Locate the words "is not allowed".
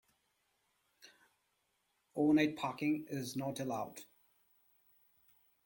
3.07-4.01